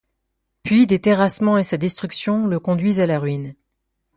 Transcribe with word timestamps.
Puis, 0.63 0.87
des 0.87 0.99
terrassement 0.99 1.59
et 1.59 1.63
sa 1.63 1.77
destruction 1.77 2.47
le 2.47 2.59
conduisent 2.59 3.01
à 3.01 3.05
la 3.05 3.19
ruine. 3.19 3.53